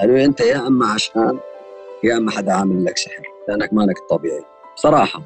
[0.00, 1.38] قالوا لي أنت يا أما عشان
[2.04, 4.44] يا أما حدا عامل لك سحر لأنك مانك طبيعي
[4.76, 5.22] صراحة.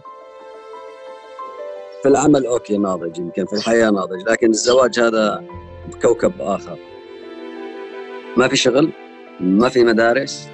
[2.03, 5.45] في العمل أوكي ناضج يمكن في الحياة ناضج لكن الزواج هذا
[5.93, 6.79] بكوكب آخر.
[8.37, 8.91] ما في شغل
[9.41, 10.49] ما في مدارس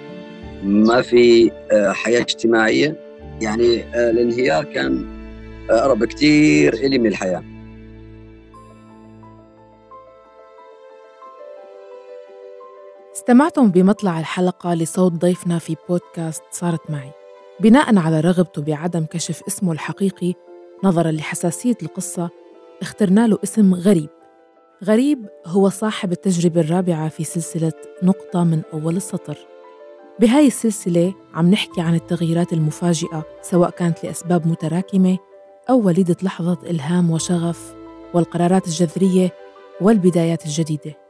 [0.63, 2.97] ما في آه، حياة اجتماعية.
[3.41, 5.07] يعني آه، الانهيار كان
[5.71, 7.45] أقرب كثير إلي من الحياة.
[13.27, 17.11] استمعتم بمطلع الحلقة لصوت ضيفنا في بودكاست صارت معي.
[17.61, 20.35] بناء على رغبته بعدم كشف اسمه الحقيقي
[20.85, 22.31] نظرا لحساسية القصة
[22.83, 24.09] اخترنا له اسم غريب.
[24.85, 27.73] غريب هو صاحب التجربة الرابعة في سلسلة
[28.03, 29.39] نقطة من أول السطر.
[30.21, 35.19] بهاي السلسلة عم نحكي عن التغييرات المفاجئة سواء كانت لأسباب متراكمة
[35.71, 37.75] أو وليدة لحظة إلهام وشغف
[38.15, 39.31] والقرارات الجذرية
[39.81, 41.06] والبدايات الجديدة.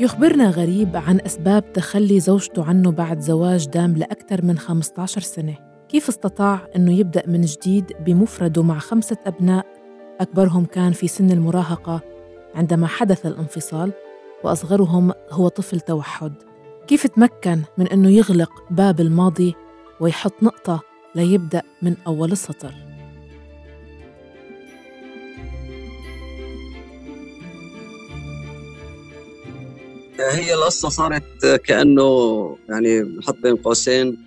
[0.00, 5.54] يخبرنا غريب عن أسباب تخلي زوجته عنه بعد زواج دام لأكثر من 15 سنة.
[5.88, 9.66] كيف استطاع أنه يبدأ من جديد بمفرده مع خمسة أبناء؟
[10.20, 12.00] أكبرهم كان في سن المراهقة
[12.54, 13.92] عندما حدث الانفصال
[14.44, 16.32] وأصغرهم هو طفل توحد.
[16.86, 19.54] كيف تمكن من أنه يغلق باب الماضي
[20.00, 20.80] ويحط نقطة
[21.14, 22.87] ليبدأ من أول السطر؟
[30.20, 34.18] هي القصة صارت كأنه يعني نحط بين قوسين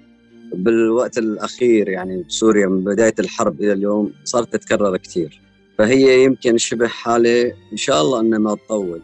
[0.54, 5.42] بالوقت الأخير يعني بسوريا من بداية الحرب إلى اليوم صارت تتكرر كثير
[5.78, 9.02] فهي يمكن شبه حالة إن شاء الله أنها ما تطول.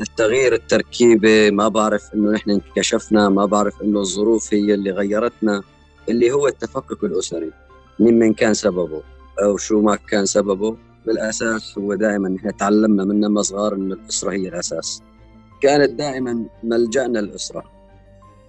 [0.00, 5.62] التغيير التركيبة ما بعرف إنه نحن انكشفنا ما بعرف إنه الظروف هي اللي غيرتنا
[6.08, 7.50] اللي هو التفكك الأسري.
[8.00, 9.02] مين من كان سببه
[9.42, 14.48] أو شو ما كان سببه؟ بالأساس هو دائما نحن تعلمنا من صغار إنه الأسرة هي
[14.48, 15.02] الأساس.
[15.60, 17.64] كانت دائما ملجأنا الأسرة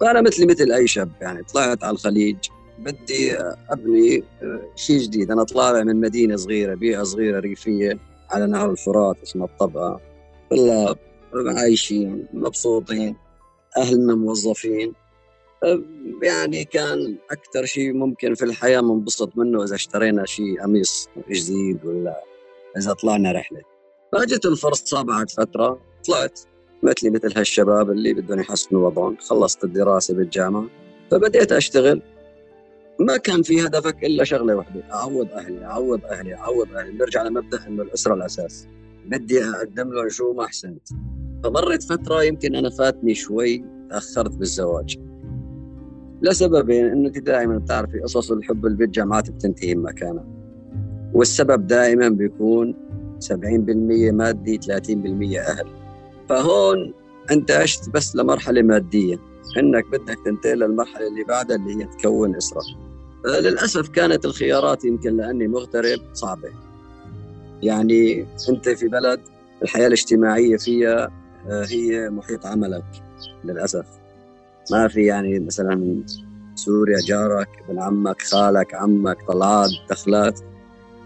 [0.00, 2.36] فأنا مثلي مثل أي شاب يعني طلعت على الخليج
[2.78, 3.36] بدي
[3.70, 4.24] أبني
[4.76, 5.30] شيء جديد.
[5.30, 7.98] أنا طالع من مدينة صغيرة بيئة صغيرة ريفية
[8.30, 10.00] على نهر الفرات اسمها الطبقة.
[10.50, 10.98] طلاب
[11.34, 13.16] عايشين مبسوطين
[13.76, 14.92] أهلنا موظفين.
[16.22, 22.24] يعني كان أكثر شيء ممكن في الحياة منبسط منه إذا اشترينا شيء قميص جديد ولا
[22.76, 23.60] إذا طلعنا رحلة.
[24.12, 26.40] فأجت الفرصة بعد فترة طلعت.
[26.82, 29.16] مثلي مثل هالشباب اللي بدهم يحسنوا وضعهم.
[29.16, 30.66] خلصت الدراسة بالجامعة
[31.10, 32.02] فبديت أشتغل.
[33.00, 36.92] ما كان في هدفك إلا شغلة واحدة أعوض أهلي أعوض أهلي أعوض أهلي.
[36.92, 38.66] نرجع لمبدأ إنه الأسرة الأساس.
[39.06, 40.88] بدي أقدم لهم شو ما أحسنت.
[41.44, 44.98] فمرت فترة يمكن أنا فاتني شوي تأخرت بالزواج.
[46.22, 50.24] لسببين إنه أنت دائما بتعرفي قصص الحب اللي بالجامعات بتنتهي بمكانها
[51.14, 52.74] والسبب دائما بيكون
[53.20, 55.77] 70% مادي 30% أهل.
[56.28, 56.94] فهون
[57.30, 59.18] انت عشت بس لمرحلة مادية.
[59.58, 62.62] انك بدك تنتقل للمرحلة اللي بعدها اللي هي تكون اسره
[63.26, 66.48] للأسف كانت الخيارات يمكن لأني مغترب صعبة.
[67.62, 69.20] يعني أنت في بلد
[69.62, 71.10] الحياة الاجتماعية فيها
[71.48, 72.84] آه، هي محيط عملك
[73.44, 73.86] للأسف.
[74.70, 76.02] ما في يعني مثلا
[76.54, 80.40] سوريا جارك ابن عمك خالك عمك طلعات دخلات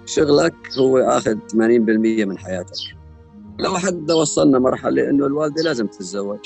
[0.07, 1.57] شغلك هو آخذ 80%
[2.25, 3.02] من حياتك.
[3.63, 6.39] لو حتى وصلنا مرحلة إنه الوالدة لازم تتزوج.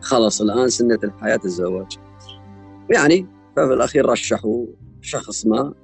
[0.00, 1.98] خلص الآن سنة الحياة الزواج
[2.90, 4.66] يعني ففي الأخير رشحوا
[5.00, 5.74] شخص ما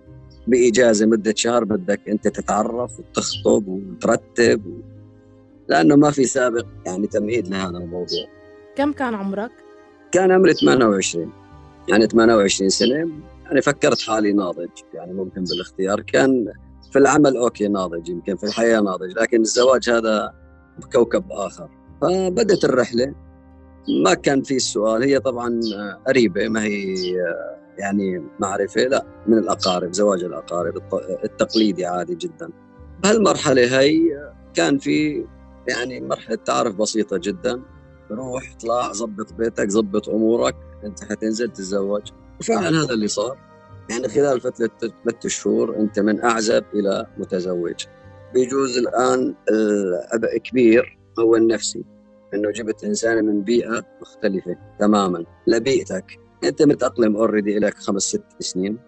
[0.46, 4.80] بإجازة مدة شهر بدك أنت تتعرف وتخطب وترتب و...
[5.68, 8.26] لأنه ما في سابق يعني تمهيد لهذا الموضوع.
[8.76, 9.52] كم كان عمرك؟
[10.12, 11.32] كان عمري 28
[11.88, 13.08] يعني 28 سنة.
[13.44, 14.68] يعني فكرت حالي ناضج.
[14.94, 16.52] يعني ممكن بالإختيار كان
[16.92, 20.34] في العمل أوكي ناضج يمكن في الحياة ناضج لكن الزواج هذا
[20.78, 21.68] بكوكب آخر.
[22.02, 23.14] فبدت الرحلة
[24.04, 25.60] ما كان في السؤال هي طبعا
[26.06, 26.94] قريبة ما هي
[27.78, 30.82] يعني معرفة لا من الأقارب زواج الأقارب
[31.24, 32.50] التقليدي عادي جدا.
[33.02, 33.98] بهالمرحلة هي
[34.54, 35.26] كان في
[35.68, 37.62] يعني مرحلة تعارف بسيطة جدا
[38.10, 42.02] روح اطلع ظبط بيتك ظبط أمورك أنت حتنزل تتزوج.
[42.40, 43.47] وفعلا هذا اللي صار.
[43.90, 47.84] يعني خلال فترة ثلاث شهور أنت من أعزب إلى متزوج.
[48.34, 51.84] بيجوز الآن العبء كبير هو النفسي
[52.34, 56.04] إنه جبت انسان من بيئة مختلفة تماما لبيئتك.
[56.44, 58.78] أنت متأقلم اوريدي لك خمس ست سنين.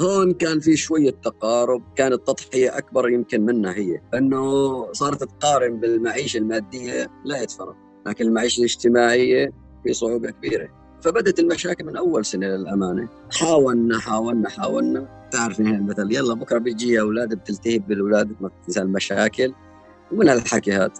[0.00, 4.00] هون كان في شوية تقارب كانت التضحية أكبر يمكن منها هي.
[4.14, 7.76] إنه صارت تقارن بالمعيشة المادية لا يتفرق
[8.06, 9.50] لكن المعيشة الاجتماعية
[9.84, 10.85] في صعوبة كبيرة.
[11.00, 13.08] فبدت المشاكل من أول سنة للأمانة.
[13.32, 15.28] حاولنا حاولنا حاولنا.
[15.30, 19.52] تعرف هنا المثل يلا بكرة بيجي أولاد بتلتهب بالأولاد ما تنسى المشاكل.
[20.12, 20.92] ومن هالحكي هذا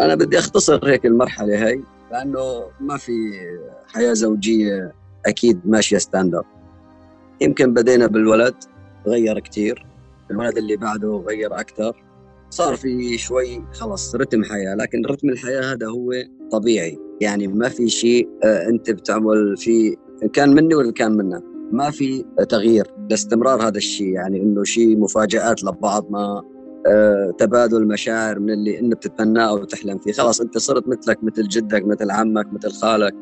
[0.00, 1.80] أنا بدي أختصر هيك المرحلة هي
[2.12, 3.12] لأنه ما في
[3.86, 4.92] حياة زوجية
[5.26, 6.44] أكيد ماشية ستاندرد
[7.40, 8.54] يمكن بدينا بالولد
[9.06, 9.86] غير كثير
[10.30, 12.04] الولد اللي بعده غير أكثر
[12.50, 16.12] صار في شوي خلص رتم حياة لكن رتم الحياة هذا هو
[16.52, 16.98] طبيعي.
[17.22, 21.42] يعني ما في شيء آه، أنت بتعمل فيه إن كان مني ولا كان منها
[21.72, 26.42] ما في تغيير لاستمرار هذا الشيء يعني إنه شيء مفاجآت لبعض ما
[26.86, 30.12] آه، تبادل مشاعر من اللي انت بتتمناه أو تحلم فيه.
[30.12, 33.14] خلاص أنت صرت مثلك مثل جدك مثل عمك مثل خالك.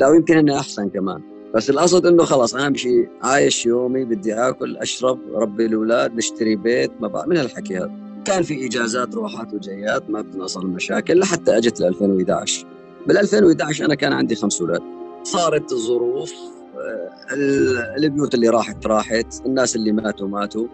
[0.00, 1.20] لا ويمكن انه أحسن كمان.
[1.54, 6.90] بس القصد إنه خلاص أهم شيء عايش يومي بدي آكل أشرب ربي الأولاد نشتري بيت
[7.00, 7.92] ما بقى من هالحكي هذا.
[8.24, 12.75] كان في إجازات روحات وجيات ما بتنصل المشاكل لحتى أجت ل 2011
[13.06, 14.82] بال 2011 أنا كان عندي خمس أولاد
[15.22, 16.32] صارت الظروف
[16.76, 20.66] آه، البيوت اللي راحت راحت الناس اللي ماتوا ماتوا.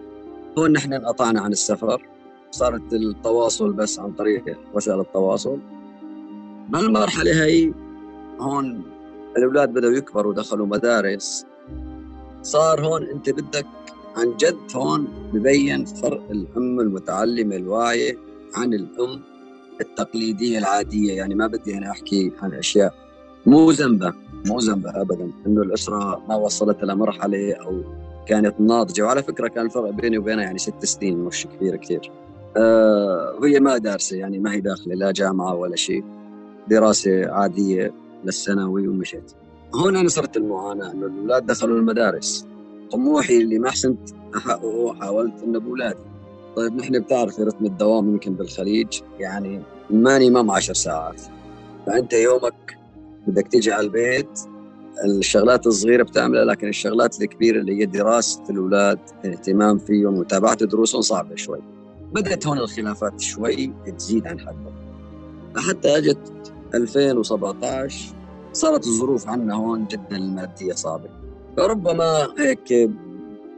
[0.57, 2.07] هون نحن انقطعنا عن السفر.
[2.51, 5.59] صارت التواصل بس عن طريق وسائل التواصل.
[6.69, 7.73] بالمرحلة هي
[8.39, 8.83] هون
[9.37, 11.45] الأولاد بدأوا يكبروا ودخلوا مدارس.
[12.41, 13.67] صار هون أنت بدك
[14.17, 18.17] عن جد هون ببين فرق الأم المتعلمة الواعية
[18.55, 19.32] عن الأم.
[19.81, 22.93] التقليدية العادية يعني ما بدي أنا أحكي عن أشياء
[23.45, 24.13] مو ذنبها
[24.45, 25.31] مو ذنبها أبدا.
[25.47, 27.81] إنه الأسرة ما وصلت لمرحلة أو
[28.27, 29.01] كانت ناضجة.
[29.01, 32.11] وعلى فكرة كان الفرق بيني وبينها يعني ست سنين مش كبير كثير.
[32.57, 36.03] آه وهي ما دارسة يعني ما هي داخلة لا جامعة ولا شيء.
[36.67, 37.93] دراسة عادية
[38.23, 39.31] للثانوي ومشيت.
[39.75, 42.47] هون أنا صرت المعاناة إنه الأولاد دخلوا المدارس.
[42.91, 46.12] طموحي اللي ما حسنت أحققه حاولت إنه بأولادي.
[46.55, 51.21] طيب نحن بتعرف رتم الدوام يمكن بالخليج يعني ماني مام عشر ساعات.
[51.85, 52.77] فأنت يومك
[53.27, 54.39] بدك تيجي على البيت
[55.05, 61.35] الشغلات الصغيرة بتعملها لكن الشغلات الكبيرة اللي هي دراسة الأولاد الاهتمام فيهم متابعة دروسهم صعبة
[61.35, 61.59] شوي.
[62.13, 64.73] بدأت هون الخلافات شوي تزيد عن حدها
[65.55, 68.15] لحتى أجت 2017
[68.53, 71.09] صارت الظروف عندنا هون جدا المادية صعبة.
[71.57, 72.91] فربما هيك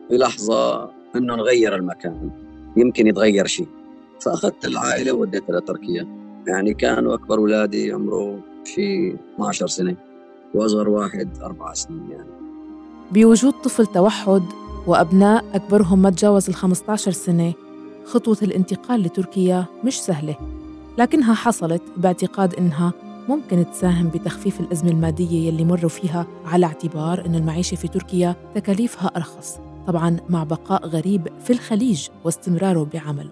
[0.10, 2.45] بلحظة إنه نغير المكان.
[2.76, 3.68] يمكن يتغير شيء.
[4.22, 6.08] فأخذت العائلة ووديتها لتركيا.
[6.48, 9.96] يعني كانوا أكبر اولادي عمره شيء 12 سنة
[10.54, 12.30] وأصغر واحد أربع سنين يعني.
[13.12, 14.44] بوجود طفل توحد
[14.88, 17.54] وأبناء أكبرهم ما تجاوز ال 15 سنة
[18.06, 20.36] خطوة الانتقال لتركيا مش سهلة.
[20.98, 22.94] لكنها حصلت باعتقاد إنها
[23.30, 29.12] ممكن تساهم بتخفيف الأزمة المادية يلي مروا فيها على اعتبار أن المعيشة في تركيا تكاليفها
[29.16, 29.58] أرخص.
[29.88, 33.32] طبعا مع بقاء غريب في الخليج واستمراره بعمله.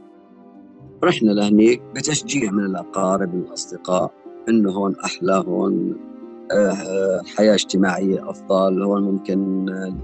[1.04, 4.12] رحنا لهنيك بتشجيع من الأقارب الأصدقاء
[4.50, 5.96] إنه هون أحلى هون
[6.52, 9.98] آه، حياة اجتماعية أفضل هون ممكن آه،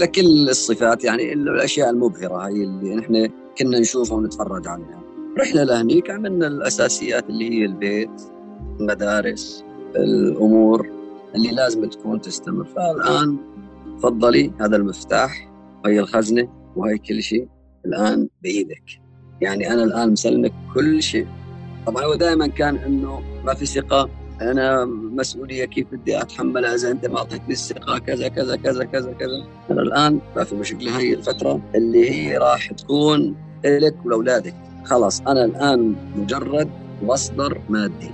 [0.00, 3.28] لكل الصفات يعني الأشياء المبهرة هي اللي نحن
[3.58, 5.00] كنا نشوفها ونتفرج عليها.
[5.38, 8.22] رحنا لهنيك عملنا الأساسيات اللي هي البيت
[8.80, 9.64] المدارس
[9.96, 10.88] الأمور
[11.34, 12.64] اللي لازم تكون تستمر.
[12.64, 13.36] فالآن
[13.98, 15.53] تفضلي هذا المفتاح.
[15.84, 17.48] وهي الخزنة وهي كل شيء
[17.86, 18.82] الآن بإيدك.
[19.40, 21.26] يعني أنا الآن مسلمك كل شيء.
[21.86, 24.10] طبعا هو دائما كان إنه ما في ثقة.
[24.40, 29.46] أنا مسؤولية كيف بدي أتحملها إذا أنت ما أعطيتني الثقة كذا كذا كذا كذا كذا.
[29.70, 34.54] أنا الآن ما في مشكلة هي الفترة اللي هي راح تكون لك ولأولادك.
[34.84, 36.70] خلاص أنا الآن مجرد
[37.02, 38.10] مصدر مادي.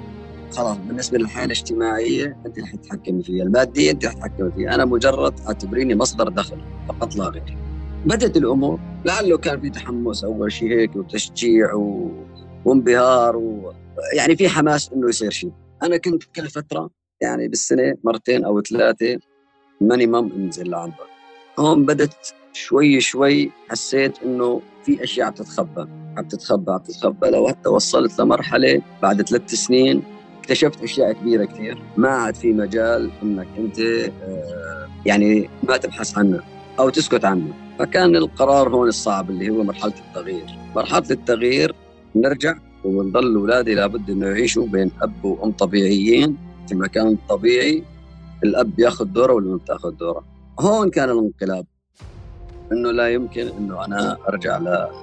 [0.51, 5.41] خلاص بالنسبة للحياة الاجتماعية أنت رح تتحكمي فيها، المادية أنت رح تتحكمي فيها، أنا مجرد
[5.41, 7.57] أعتبريني مصدر دخل فقط لا غير.
[8.07, 12.11] بدأت الأمور لعله كان في تحمس أول شيء هيك وتشجيع و...
[12.65, 13.73] وانبهار و...
[14.17, 15.53] يعني في حماس إنه يصير شيء.
[15.83, 16.91] أنا كنت كل فترة
[17.21, 19.19] يعني بالسنة مرتين أو ثلاثة
[19.81, 20.95] مينيمم انزل لعندك.
[21.59, 25.81] هون بدت شوي شوي حسيت إنه في أشياء عم تتخبى
[26.17, 30.03] عم تتخبى عم تتخبى لو حتى وصلت لمرحلة بعد ثلاث سنين
[30.51, 31.83] اكتشفت أشياء كبيرة كثير.
[31.97, 36.41] ما عاد في مجال إنك أنت آه، يعني ما تبحث عنها
[36.79, 40.47] أو تسكت عنها فكان القرار هون الصعب اللي هو مرحلة التغيير.
[40.77, 41.75] مرحلة التغيير
[42.17, 46.37] نرجع ونضل اولادي لابد إنه يعيشوا بين أب وأم طبيعيين
[46.69, 47.85] في مكان طبيعي.
[48.45, 50.25] الأب ياخذ دوره والأم تاخذ دوره.
[50.61, 51.67] هون كان الانقلاب.
[52.73, 54.59] إنه لا يمكن إنه أنا أرجع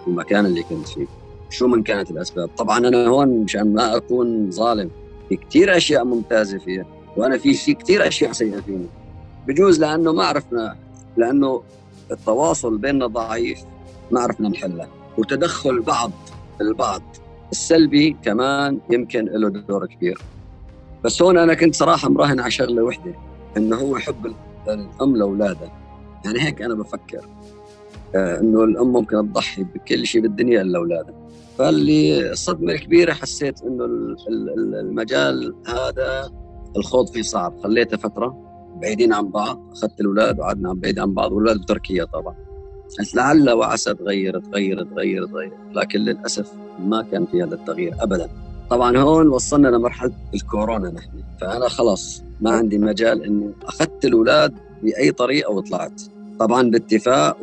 [0.08, 1.08] للمكان اللي كنت فيه.
[1.50, 4.90] شو من كانت الأسباب؟ طبعا أنا هون مشان ما أكون ظالم.
[5.30, 6.86] في كثير أشياء ممتازة فيها
[7.18, 8.88] وأنا في في كثير أشياء سيئة فيني
[9.48, 10.76] بجوز لأنه ما عرفنا
[11.18, 11.64] لأنه
[12.12, 13.60] التواصل بيننا ضعيف
[14.12, 14.88] ما عرفنا نحله.
[15.18, 16.12] وتدخل بعض
[16.62, 17.02] البعض
[17.52, 20.22] السلبي كمان يمكن له دور كبير.
[21.04, 23.14] بس هون أنا كنت صراحة مراهن على شغلة وحدة
[23.58, 24.34] إنه هو حب
[24.68, 25.72] الأم لاولادها
[26.26, 27.26] يعني هيك أنا بفكر
[28.16, 31.27] آه، إنه الأم ممكن تضحي بكل شيء بالدنيا إلا اولادها
[31.58, 33.86] فاللي الصدمه الكبيره حسيت إنه
[34.80, 36.32] المجال هذا
[36.78, 37.60] الخوض فيه صعب.
[37.64, 38.38] خليته فترة
[38.82, 39.72] بعيدين عن بعض.
[39.72, 41.32] أخذت الأولاد وقعدنا بعيد عن بعض.
[41.32, 42.36] والأولاد بتركيا طبعا.
[43.00, 48.30] بس لعل وعسى تغير تغير تغير تغير لكن للأسف ما كان في هذا التغيير ابدا.
[48.70, 51.24] طبعا هون وصلنا لمرحلة الكورونا نحن.
[51.42, 56.02] فأنا خلاص ما عندي مجال انه أخذت الأولاد بأي طريقة وطلعت.
[56.40, 57.38] طبعا باتفاق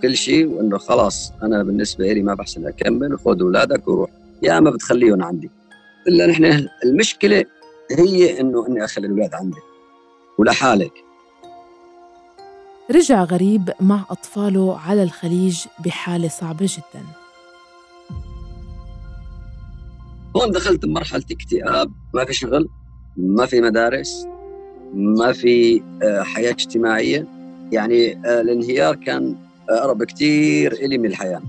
[0.00, 4.10] وكل شيء وإنه خلاص أنا بالنسبة لي ما بحسن أكمل خذ أولادك وروح.
[4.42, 5.50] يا اما بتخليهم عندي.
[6.08, 7.44] إلا نحن المشكلة
[7.90, 9.58] هي إنه إني أخلي الأولاد عندي.
[10.38, 10.92] ولحالك.
[12.90, 17.04] رجع غريب مع أطفاله على الخليج بحالة صعبة جدا.
[20.36, 21.92] هون دخلت بمرحلة اكتئاب.
[22.14, 22.68] ما في شغل
[23.16, 24.26] ما في مدارس
[24.94, 27.26] ما في آه، حياة اجتماعية.
[27.72, 31.42] يعني آه، الانهيار كان أقرب كثير إلي من الحياة.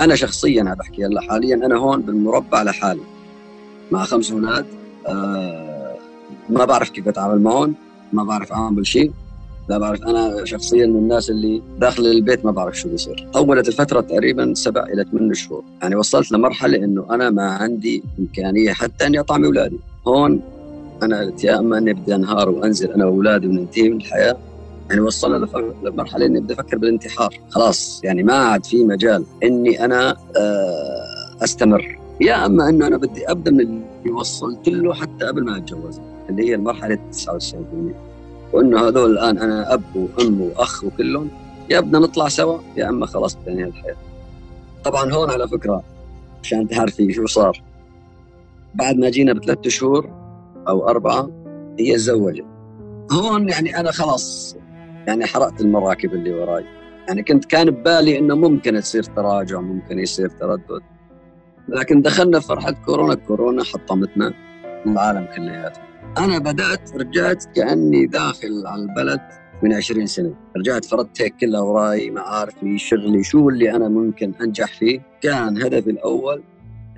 [0.00, 3.00] أنا شخصيا أنا بحكي هلأ حاليا أنا هون بالمربع لحالي.
[3.92, 4.66] مع خمس أولاد
[5.08, 5.94] آه،
[6.48, 7.74] ما بعرف كيف أتعامل معهم
[8.12, 9.12] ما بعرف أعمل شيء
[9.68, 13.28] لا بعرف أنا شخصيا من الناس اللي داخل البيت ما بعرف شو بيصير.
[13.32, 15.64] طولت الفترة تقريبا سبع إلى ثمان شهور.
[15.82, 19.78] يعني وصلت لمرحلة إنه أنا ما عندي إمكانية حتى إني أطعم أولادي.
[20.08, 20.40] هون
[21.02, 24.36] أنا يا إما إني بدي أنهار وأنزل أنا وأولادي وننتهي من الحياة
[24.90, 25.46] يعني وصلنا
[25.82, 31.98] لمرحلة إني بدي أفكر بالانتحار خلاص يعني ما عاد في مجال إني أنا آه، أستمر
[32.20, 36.00] يا أما إنه أنا بدي أبدأ من اللي وصلت له حتى قبل ما أتجوز
[36.30, 37.54] اللي هي المرحلة 99%
[38.52, 41.28] وإنه هذول الآن أنا أب وأم وأخ وكلهم
[41.70, 43.96] يا بدنا نطلع سوا يا أما خلاص بتنهي الحياة.
[44.84, 45.82] طبعا هون على فكرة
[46.42, 47.62] عشان تعرفي شو صار
[48.74, 50.10] بعد ما جينا بثلاث شهور
[50.68, 51.30] أو أربعة
[51.78, 52.44] هي تزوجت.
[53.12, 54.56] هون يعني أنا خلاص
[55.06, 56.64] يعني حرقت المراكب اللي وراي.
[57.08, 60.82] يعني كنت كان ببالي إنه ممكن تصير تراجع ممكن يصير تردد.
[61.68, 64.32] لكن دخلنا مرحله كورونا كورونا حطمتنا
[64.86, 65.80] العالم كلياته.
[66.18, 69.20] أنا بدأت رجعت كأني داخل على البلد
[69.62, 70.34] من 20 سنة.
[70.56, 75.00] رجعت فردت هيك كلها وراي معارفي شغلي شو اللي أنا ممكن أنجح فيه.
[75.20, 76.42] كان هدفي الأول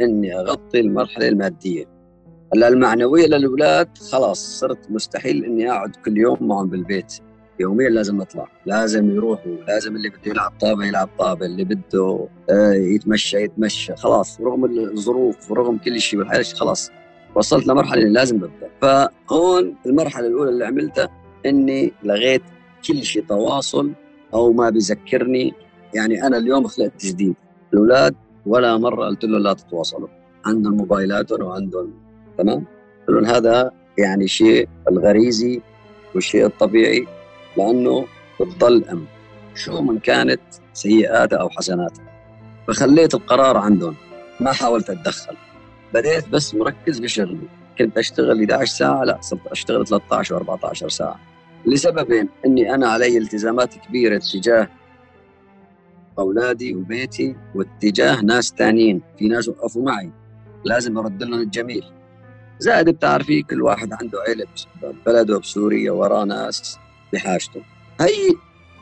[0.01, 1.85] إني أغطي المرحلة المادية.
[2.55, 7.15] هلا المعنوية للأولاد خلاص صرت مستحيل إني أقعد كل يوم معهم بالبيت.
[7.61, 8.49] يوميا لازم نطلع.
[8.67, 13.97] لازم يروحوا لازم اللي بده يلعب طابة يلعب طابة اللي بده آه، يتمشى يتمشى.
[13.97, 16.91] خلاص رغم الظروف ورغم كل شيء والحياة خلاص.
[17.35, 21.09] وصلت لمرحلة اللي لازم ببدا فهون المرحلة الأولى اللي عملتها
[21.47, 22.43] إني لغيت
[22.89, 23.93] كل شيء تواصل
[24.35, 25.55] أو ما بيذكرني
[25.95, 27.35] يعني أنا اليوم خلقت جديد.
[27.73, 28.15] الأولاد
[28.47, 30.09] ولا مرة قلت لهم لا تتواصلوا.
[30.47, 31.95] عندهم موبايلاتهم وعندهم
[32.39, 32.65] تمام؟
[33.09, 35.61] لهم هذا يعني شيء الغريزي
[36.15, 37.07] والشيء الطبيعي.
[37.59, 38.07] لأنه
[38.41, 39.07] بتضل أم.
[39.55, 40.41] شو من كانت
[40.73, 42.05] سيئاتها أو حسناتها.
[42.69, 43.95] فخليت القرار عندهم.
[44.41, 45.37] ما حاولت أتدخل.
[45.95, 47.49] بديت بس مركز بشغلي.
[47.79, 51.21] كنت أشتغل 11 ساعة لا صرت أشتغل 13 و14 ساعة.
[51.67, 54.69] لسببين إني أنا علي التزامات كبيرة تجاه
[56.19, 60.11] أولادي وبيتي واتجاه ناس ثانيين في ناس وقفوا معي.
[60.65, 61.85] لازم أرد لهم الجميل.
[62.59, 64.47] زائد بتعرفي كل واحد عنده عيلة
[64.83, 66.79] ببلده بسوريا وراه ناس.
[67.13, 67.63] بحاجته.
[68.01, 68.31] هي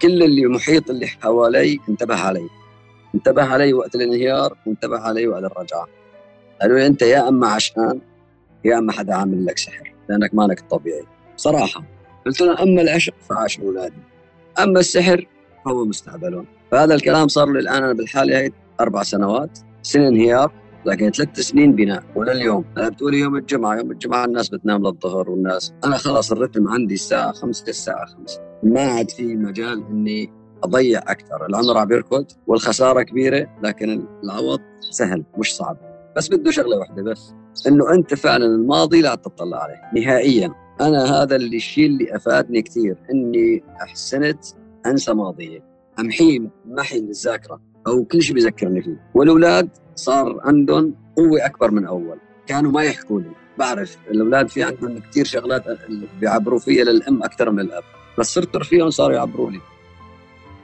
[0.02, 2.48] كل اللي محيط اللي حوالي انتبه علي
[3.14, 5.86] انتبه علي وقت الانهيار وانتبه علي وقت الرجعة.
[6.60, 8.00] قالوا لي أنت يا أما عشان
[8.64, 11.04] يا أما حدا عامل لك سحر لأنك مانك الطبيعي.
[11.36, 11.82] صراحة
[12.26, 14.02] قلت له أما العشق فعاش أولادي.
[14.58, 15.26] أما السحر
[15.64, 16.46] فهو مستقبلهم.
[16.70, 20.52] فهذا الكلام صار لي الان أنا بالحالة هي أربع سنوات سنة انهيار.
[20.86, 25.72] لكن ثلاث سنين بناء ولليوم أنا بتقولي يوم الجمعة يوم الجمعة الناس بتنام للظهر والناس.
[25.84, 30.30] أنا خلاص الرتم عندي الساعة 5 الساعة 5 ما عاد في مجال إني
[30.64, 31.46] أضيع أكثر.
[31.46, 35.76] العمر عم يركض والخسارة كبيرة لكن العوض سهل مش صعب.
[36.16, 37.34] بس بده شغلة واحدة بس
[37.68, 40.00] إنه أنت فعلا الماضي لا تطلع عليه.
[40.02, 40.54] نهائيا.
[40.80, 44.44] أنا هذا اللي الشيء اللي أفادني كثير إني أحسنت
[44.86, 45.62] أنسى ماضيي.
[46.00, 49.10] امحيه محي الذاكرة أو كل شيء بيذكرني فيه.
[49.14, 52.18] والأولاد صار عندهم قوة أكبر من أول.
[52.46, 53.30] كانوا ما يحكوا لي.
[53.58, 55.64] بعرف الأولاد في عندهم كثير شغلات
[56.20, 57.82] بيعبروا فيها للأم أكثر من الأب.
[58.18, 59.60] بس صرت فيهم صاروا يعبروا لي.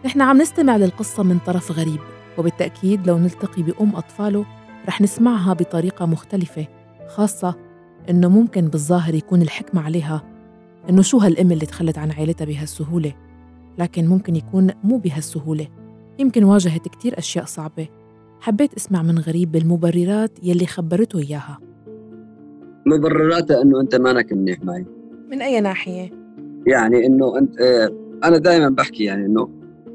[0.04, 2.00] نحن عم نستمع للقصة من طرف غريب
[2.38, 4.46] وبالتأكيد لو نلتقي بأم أطفاله
[4.88, 6.66] رح نسمعها بطريقة مختلفة
[7.08, 7.54] خاصة
[8.10, 10.22] إنه ممكن بالظاهر يكون الحكمة عليها
[10.90, 13.14] إنه شو هالأم اللي تخلت عن عائلتها بهالسهولة.
[13.78, 15.68] لكن ممكن يكون مو بهالسهولة.
[16.18, 17.88] يمكن واجهت كتير أشياء صعبة.
[18.42, 21.58] حبيت أسمع من غريب بالمبررات يلي خبرته إياها.
[22.86, 24.86] مبرراتها إنه أنت مانك منيح معي.
[25.30, 26.10] من أي ناحية؟
[26.66, 27.60] يعني إنه أنت
[28.24, 29.48] أنا دائما بحكي يعني إنه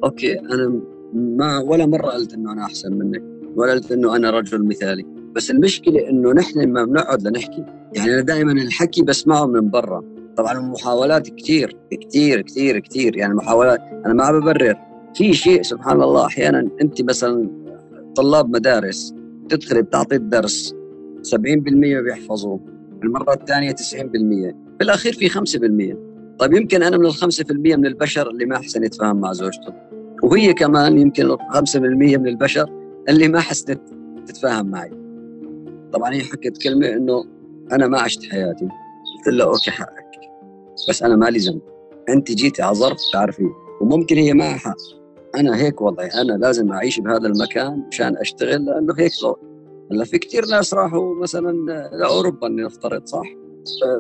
[0.04, 0.80] أوكي أنا
[1.14, 3.24] ما ولا مرة قلت إنه أنا أحسن منك
[3.56, 5.06] ولا قلت إنه أنا رجل مثالي.
[5.36, 10.04] بس المشكلة إنه نحن ما بنقعد لنحكي يعني أنا دائما الحكي بسمعه من برا.
[10.38, 14.76] طبعا المحاولات كثير كثير كثير كثير يعني محاولات أنا ما ببرر.
[15.14, 17.67] في شيء سبحان الله أحيانا أنت مثلا
[18.18, 19.14] طلاب مدارس
[19.50, 20.76] تدخلي بتعطي الدرس
[21.24, 21.38] 70%
[22.04, 22.60] بيحفظوه
[23.04, 23.76] المرة الثانية 90%
[24.80, 26.08] بالأخير في 5%
[26.40, 29.74] طيب يمكن أنا من ال 5% من البشر اللي ما احسن يتفاهم مع زوجته.
[30.24, 32.70] وهي كمان يمكن 5% من البشر
[33.10, 33.82] اللي ما حسنت
[34.26, 34.92] تتفاهم معي.
[35.94, 37.26] طبعا هي حكت كلمة إنه
[37.72, 38.68] أنا ما عشت حياتي.
[39.18, 40.12] قلت لها أوكي حقك
[40.90, 41.62] بس أنا مالي ذنب.
[42.10, 43.44] أنت جيتي على ظرف تعرفي
[43.82, 44.97] وممكن هي معها حق
[45.40, 49.12] أنا هيك وضعي أنا لازم أعيش بهذا المكان مشان أشتغل لأنه هيك
[49.92, 51.52] هلأ في كثير ناس راحوا مثلا
[51.94, 53.28] لأوروبا نفترض صح؟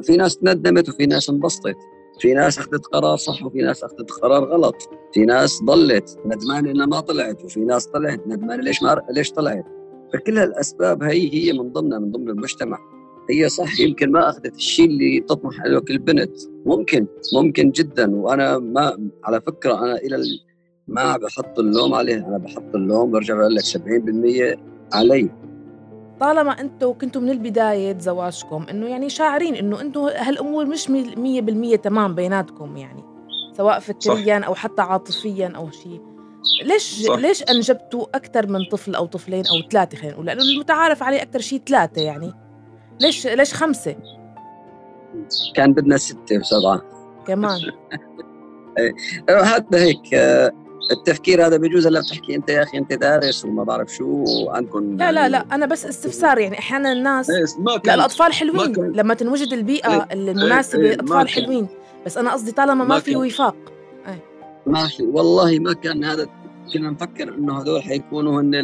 [0.03, 1.75] في ناس تندمت وفي ناس انبسطت.
[2.19, 4.75] في ناس أخذت قرار صح وفي ناس أخذت قرار غلط.
[5.13, 9.65] في ناس ضلت ندمانه إنها ما طلعت وفي ناس طلعت ندمانه ليش ما ليش طلعت؟
[10.13, 12.79] فكل هالأسباب هي هي من ضمنها من ضمن المجتمع.
[13.29, 16.37] هي صح يمكن ما أخذت الشيء اللي تطمح له كل بنت.
[16.65, 18.15] ممكن ممكن جدا.
[18.15, 20.15] وأنا ما على فكرة أنا إلى
[20.87, 24.57] ما بحط اللوم عليه أنا بحط اللوم برجع بقول لك 70%
[24.93, 25.29] علي.
[26.19, 32.15] طالما أنتم كنتوا من البداية زواجكم إنه يعني شاعرين إنه أنتم هالأمور مش 100% تمام
[32.15, 33.03] بيناتكم يعني
[33.57, 36.01] سواء فكريا أو حتى عاطفيا أو شيء
[36.63, 37.15] ليش صح.
[37.15, 41.39] ليش أنجبتوا أكثر من طفل أو طفلين أو ثلاثة خلينا نقول؟ لأنه المتعارف عليه أكثر
[41.39, 42.33] شيء ثلاثة يعني.
[43.01, 43.95] ليش ليش خمسة؟
[45.55, 46.81] كان بدنا ستة وسبعة.
[47.27, 47.59] كمان.
[48.77, 48.93] إيه،
[49.29, 50.51] هذا هيك آه،
[50.91, 55.11] التفكير هذا بيجوز هلا بتحكي أنت يا أخي أنت دارس وما بعرف شو وعندكم لا
[55.11, 57.29] لا لا أنا بس استفسار يعني أحيانا الناس
[57.59, 61.67] ما كان لا الاطفال حلوين لما تنوجد البيئة إيه، المناسبة إيه، الاطفال حلوين
[62.05, 63.55] بس أنا قصدي طالما ما, ما في وفاق.
[64.07, 64.23] إيه.
[64.65, 66.27] ما في والله ما كان هذا
[66.73, 68.55] كنا نفكر إنه هذول حيكونوا هن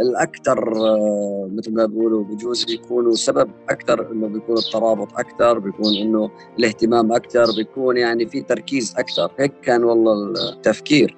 [0.00, 6.30] الأكثر آه، مثل ما بيقولوا بجوز يكونوا سبب أكثر إنه بيكون الترابط أكثر بيكون إنه
[6.58, 9.30] الاهتمام أكثر بيكون يعني في تركيز أكثر.
[9.38, 11.16] هيك كان والله التفكير.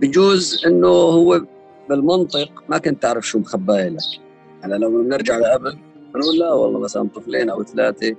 [0.00, 1.40] بجوز إنه هو
[1.88, 4.02] بالمنطق ما كنت تعرف شو مخباي لك.
[4.62, 5.78] يعني لو بنرجع لقبل
[6.14, 8.16] بنقول لا والله مثلا طفلين أو ثلاثة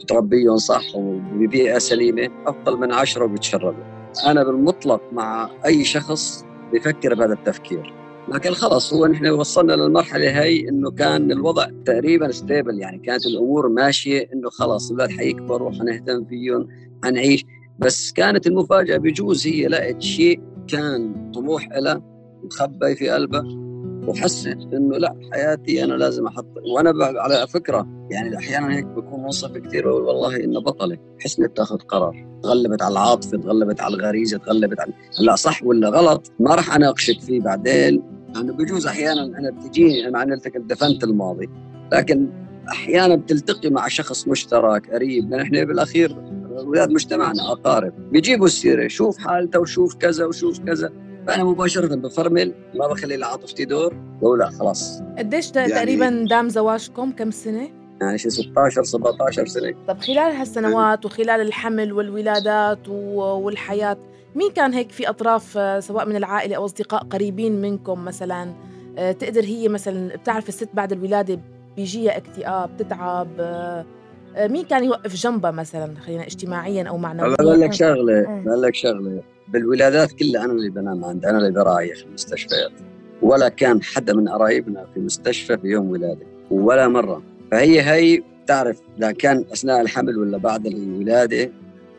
[0.00, 3.84] بتربيهم صح وببيئة سليمة أفضل من عشرة وبتشربوا.
[4.26, 7.92] أنا بالمطلق مع أي شخص بفكر بهذا التفكير.
[8.28, 13.68] لكن خلص هو نحن وصلنا للمرحلة هي إنه كان الوضع تقريبا ستيبل يعني كانت الأمور
[13.68, 16.68] ماشية إنه خلص الاولاد حيكبروا حنهتم فيهم
[17.04, 17.44] حنعيش.
[17.78, 22.02] بس كانت المفاجأة بجوز هي لقت شيء كان طموح لها
[22.44, 23.64] مخبي في قلبها
[24.08, 29.52] وحست إنه لأ حياتي أنا لازم أحط وأنا على فكرة يعني أحيانا هيك بكون منصف
[29.52, 34.80] كثير وأقول والله إنه بطله حسنت تاخذ قرار تغلبت على العاطفة تغلبت على الغريزة تغلبت
[34.80, 38.02] على هلأ صح ولا غلط؟ ما راح أناقشك فيه بعدين
[38.34, 41.48] يعني بجوز أحيانا أنا بتجيني مع إني دفنت الماضي
[41.92, 42.28] لكن
[42.68, 47.92] أحيانا بتلتقي مع شخص مشترك قريب نحن بالأخير أولاد مجتمعنا أقارب.
[48.12, 50.92] بيجيبوا السيرة شوف حالته وشوف كذا وشوف كذا.
[51.26, 55.00] فأنا مباشرة بفرمل ما بخلي لعاطفتي دور بقول لا خلاص.
[55.18, 57.68] قديش يعني تقريبا دام زواجكم؟ كم سنة؟
[58.00, 59.74] يعني شي 16 17 سنة.
[59.88, 63.96] طب خلال هالسنوات وخلال الحمل والولادات والحياة
[64.34, 68.54] مين كان هيك في أطراف سواء من العائلة أو أصدقاء قريبين منكم مثلا؟
[68.98, 71.40] آه، تقدر هي مثلا بتعرف الست بعد الولادة
[71.76, 73.84] بيجيها اكتئاب بتتعب آه، آه،
[74.38, 79.22] مين كان يوقف جنبها مثلا خلينا اجتماعيا أو معنويا؟ بقول لك شغلة بقول لك شغلة.
[79.48, 82.72] بالولادات كلها أنا اللي بنام عندي أنا اللي براعي في المستشفيات.
[83.22, 87.22] ولا كان حدا من قرايبنا في مستشفى في يوم ولادة ولا مرة.
[87.50, 91.50] فهي هي بتعرف إذا كان أثناء الحمل ولا بعد الولادة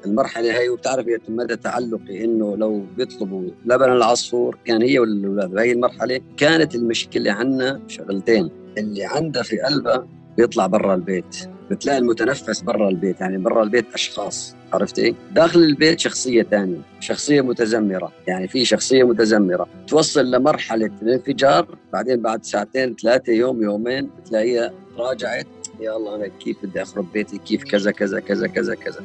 [0.06, 5.72] المرحلة هي وبتعرف مدى تعلقي إنه لو بيطلبوا لبن العصفور كان هي ولا الاولاد بهي
[5.72, 8.50] المرحلة كانت المشكلة عندنا شغلتين.
[8.78, 11.50] اللي عندها في قلبها بيطلع برا البيت.
[11.72, 18.12] بتلاقي المتنفس برا البيت يعني برا البيت أشخاص عرفتي داخل البيت شخصية ثانية شخصية متذمره
[18.28, 25.48] يعني في شخصية متذمره توصل لمرحلة الانفجار بعدين بعد ساعتين ثلاثة يوم يومين بتلاقيها راجعت
[25.80, 29.04] يا الله أنا كيف بدي أخرب بيتي؟ كيف كذا كذا كذا كذا كذا.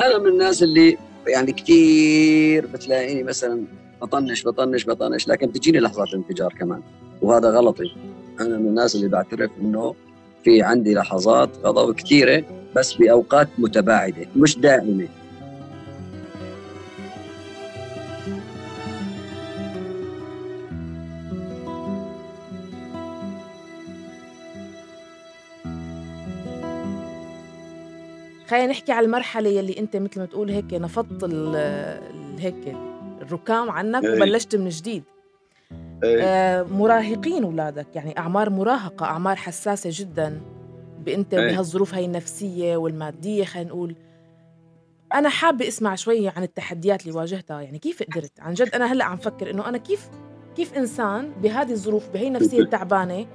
[0.00, 3.64] أنا من الناس اللي يعني كثير بتلاقيني مثلا
[4.02, 6.82] بطنش بطنش بطنش لكن بتجيني لحظات انفجار كمان
[7.22, 7.94] وهذا غلطي.
[8.40, 9.94] أنا من الناس اللي بعترف إنه
[10.44, 12.44] في عندي لحظات غضب كثيرة
[12.76, 15.08] بس بأوقات متباعدة مش دائمة
[28.48, 31.24] خلينا نحكي على المرحلة يلي أنت مثل ما تقول هيك نفضت
[32.38, 32.76] هيك
[33.22, 34.16] الركام عنك إيه.
[34.16, 35.02] وبلشت من جديد
[36.04, 36.22] إيه.
[36.22, 40.40] آه، مراهقين أولادك يعني أعمار مراهقة أعمار حساسة جدا
[41.04, 41.50] بأنت إيه.
[41.50, 43.96] بهالظروف هاي النفسية والمادية خلينا نقول
[45.14, 49.04] أنا حابة أسمع شوي عن التحديات اللي واجهتها يعني كيف قدرت عن جد أنا هلأ
[49.04, 50.08] عم فكر إنه أنا كيف
[50.56, 53.26] كيف إنسان بهذه الظروف بهي النفسية التعبانة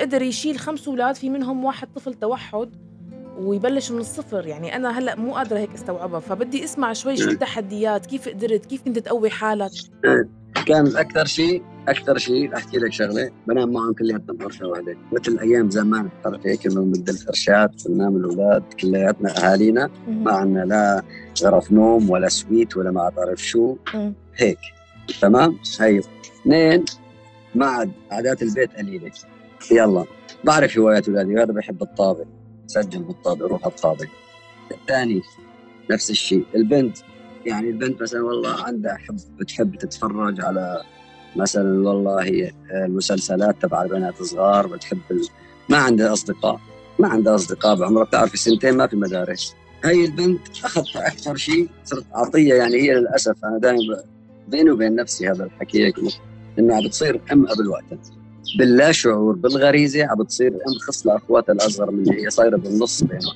[0.00, 2.76] قدر يشيل خمس أولاد في منهم واحد طفل توحد
[3.38, 7.34] ويبلش من الصفر يعني أنا هلأ مو قادرة هيك أستوعبها فبدي أسمع شوي شو إيه.
[7.34, 9.70] التحديات كيف قدرت كيف كنت تقوي حالك
[10.66, 15.70] كان أكثر شيء أكثر شيء أحكي لك شغلة بنام معهم كلياتنا بغرفه واحدة مثل أيام
[15.70, 21.02] زمان بتعرف هيك إنه بنمد الفرشات بننام الأولاد كلياتنا أهالينا ما عندنا لا
[21.42, 23.76] غرف نوم ولا سويت ولا ما بعرف شو.
[24.36, 24.58] هيك
[25.20, 26.84] تمام؟ هي اثنين
[27.54, 29.10] ما عاد عادات البيت قليلة.
[29.72, 30.04] يلا
[30.44, 32.26] بعرف هوايات أولادي هذا بحب الطابق
[32.66, 34.06] سجل بالطابق روح الطابق
[34.70, 35.22] الثاني
[35.90, 36.98] نفس الشيء البنت.
[37.46, 40.82] يعني البنت مثلا والله عندها حب بتحب تتفرج على
[41.36, 44.98] مثلا والله هي المسلسلات تبع البنات الصغار بتحب.
[45.68, 46.60] ما عندها أصدقاء
[46.98, 49.54] ما عندها أصدقاء بعمرها بتعرف سنتين ما في مدارس
[49.84, 54.02] هي البنت أخذتها أكثر شيء صرت عطيه يعني هي للأسف أنا دائما
[54.48, 55.92] بيني وبين نفسي هذا الحكي
[56.58, 57.98] انه عم بتصير أم قبل وقتها
[58.58, 63.34] باللا شعور بالغريزة عم بتصير أم خصلة أخواتها الأصغر مني هي صايرة بالنص بينهم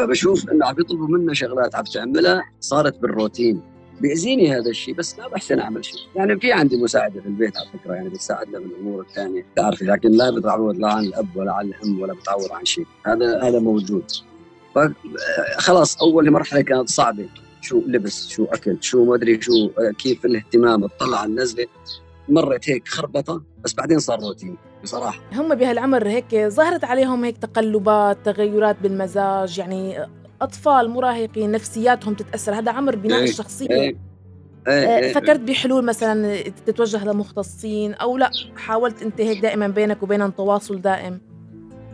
[0.00, 3.62] فبشوف إنه عم يطلبوا منا شغلات عم تعملها صارت بالروتين.
[4.00, 7.66] بيأذيني هذا الشيء بس ما بحسن أعمل شيء، يعني في عندي مساعدة في البيت على
[7.72, 9.46] فكرة يعني بتساعدنا بالامور الثانية.
[9.52, 13.42] بتعرفي لكن لا بتعوض لا عن الأب ولا عن الأم ولا بتعوض عن شيء، هذا
[13.42, 14.04] هذا موجود.
[15.58, 17.28] خلاص أول مرحلة كانت صعبة.
[17.62, 21.66] شو لبس شو أكل شو ما أدري شو كيف الاهتمام الطلعة النزلة.
[22.30, 25.20] مرت هيك خربطة بس بعدين صار روتين بصراحة.
[25.32, 30.06] هم بهالعمر هيك ظهرت عليهم هيك تقلبات تغيرات بالمزاج يعني
[30.42, 32.54] أطفال مراهقين نفسياتهم تتأثر.
[32.54, 33.70] هذا عمر بناء إيه، الشخصية.
[33.70, 33.96] إيه
[34.68, 35.12] آه، إيه إيه.
[35.12, 41.20] فكرت بحلول مثلا تتوجه لمختصين أو لا؟ حاولت أنت هيك دائما بينك وبينهم تواصل دائم؟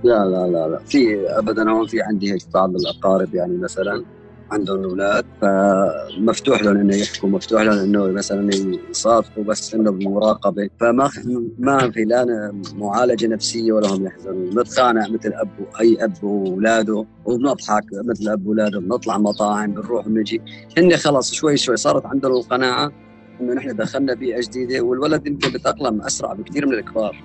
[0.04, 0.78] لا لا لا لا.
[0.78, 4.04] في ابدا هون في عندي هيك بعض الأقارب يعني مثلا.
[4.50, 8.50] عندهم أولاد فمفتوح لهم إنه يحكوا مفتوح لهم إنه مثلا
[8.90, 10.68] يصادقوا بس إنه بمراقبة.
[10.80, 11.10] فما
[11.58, 14.50] ما في لا معالجة نفسية ولا هم يحزنون.
[14.50, 15.48] بنتخانق مثل أب
[15.80, 18.80] أي أب وأولاده وبنضحك مثل أب وأولاده.
[18.80, 20.42] بنطلع مطاعم بنروح بنجي
[20.78, 22.92] هن خلص شوي شوي صارت عندهم القناعة
[23.40, 27.24] إنه نحن دخلنا بيئة جديدة والولد يمكن بيتاقلم أسرع بكثير من الكبار.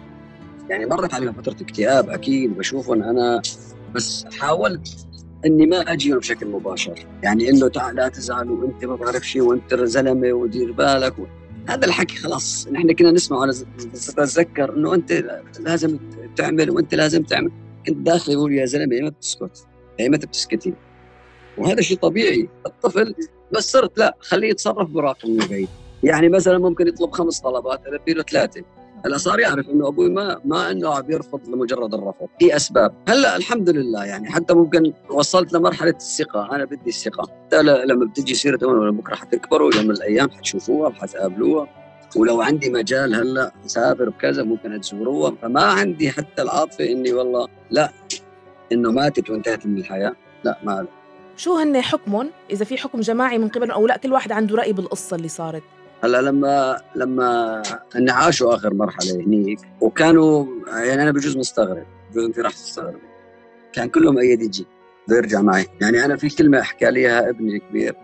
[0.69, 3.41] يعني مرت علينا فترة اكتئاب أكيد بشوفهم أنا.
[3.95, 5.07] بس حاولت
[5.45, 7.05] إني ما اجيهم بشكل مباشر.
[7.23, 11.19] يعني إنه تعال لا تزعل وأنت ما بعرف شيء وأنت زلمة ودير بالك.
[11.19, 11.25] و...
[11.69, 12.67] هذا الحكي خلاص.
[12.71, 13.53] نحن كنا نسمع أنا
[13.93, 15.23] بتذكر إنه أنت
[15.59, 15.99] لازم
[16.35, 17.51] تعمل وأنت لازم تعمل.
[17.87, 19.67] كنت داخل يقول يا زلمة أيمتى بتسكت؟
[19.99, 20.73] أيمتى بتسكتي؟
[21.57, 22.49] وهذا شيء طبيعي.
[22.65, 23.15] الطفل
[23.51, 25.69] بس صرت لا خليه يتصرف براقب من بعيد.
[26.03, 28.63] يعني مثلا ممكن يطلب خمس طلبات البي له ثلاثة.
[29.05, 32.93] هلا صار يعرف إنه أبوي ما ما إنه عم يرفض لمجرد الرفض في أسباب.
[33.07, 37.29] هلا الحمد لله يعني حتى ممكن وصلت لمرحلة الثقة أنا بدي الثقة.
[37.61, 38.57] لما بتجي سيرة
[38.91, 41.67] بكرة حتكبروا يوم من الأيام حتشوفوها وحتقابلوها.
[42.15, 47.91] ولو عندي مجال هلا أسافر بكذا ممكن تزوروها فما عندي حتى العاطفة إني والله لا
[48.71, 50.15] إنه ماتت وانتهت من الحياة.
[50.43, 50.87] لا ما
[51.37, 54.73] شو هن حكمهم؟ إذا في حكم جماعي من قبل أو لا كل واحد عنده رأي
[54.73, 55.63] بالقصة اللي صارت.
[56.03, 57.61] هلا لما لما
[58.09, 62.99] عاشوا آخر مرحلة هنيك وكانوا يعني أنا بجوز مستغرب بجوز انت راح تستغرب
[63.73, 64.65] كان كلهم ايد يجي
[65.07, 65.65] بيرجع معي.
[65.81, 67.95] يعني أنا في كلمة احكى لي اياها ابني الكبير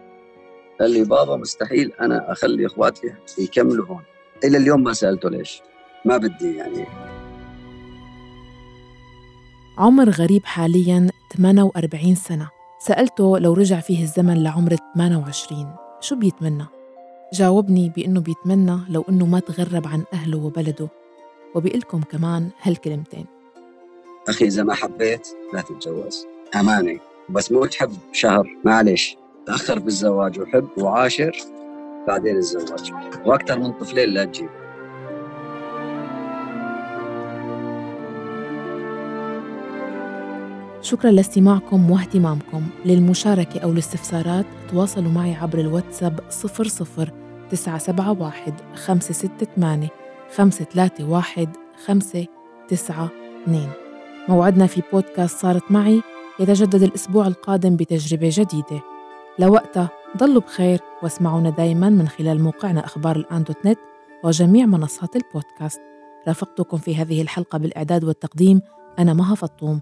[0.80, 4.04] قال لي بابا مستحيل أنا أخلي إخواتي يكملوا هون.
[4.44, 5.62] إلى اليوم ما سألته ليش.
[6.06, 6.86] ما بدي يعني.
[9.78, 12.50] عمر غريب حاليا 48 سنة.
[12.80, 16.66] سألته لو رجع فيه الزمن لعمر 28 شو بيتمنى؟
[17.34, 20.88] جاوبني بأنه بيتمنى لو أنه ما تغرب عن أهله وبلده.
[21.56, 23.26] وبيقلكم كمان هالكلمتين.
[24.28, 26.26] أخي إذا ما حبيت لا تتجوز.
[26.56, 28.58] أمانة بس مو تحب شهر.
[28.66, 31.38] معلش تأخر بالزواج وحب وعاشر
[32.08, 32.92] بعدين الزواج.
[33.26, 34.50] وأكثر من طفلين لا تجيب.
[40.88, 42.64] شكرا لاستماعكم واهتمامكم.
[42.86, 47.12] للمشاركة أو الاستفسارات تواصلوا معي عبر الواتساب 00
[47.50, 49.88] 971 568
[50.36, 51.48] 531
[51.86, 53.70] 592
[54.30, 56.02] موعدنا في بودكاست صارت معي
[56.40, 58.82] يتجدد الأسبوع القادم بتجربة جديدة.
[59.40, 63.80] لوقتها ضلوا بخير واسمعونا دايما من خلال موقعنا أخبار الآن دوت نت
[64.24, 65.82] وجميع منصات البودكاست.
[66.28, 68.62] رافقتكم في هذه الحلقة بالإعداد والتقديم
[69.00, 69.82] أنا مها فطوم.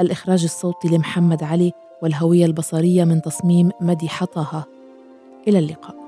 [0.00, 4.64] الإخراج الصوتي لمحمد علي والهوية البصرية من تصميم مدي حطها
[5.48, 6.03] إلى اللقاء.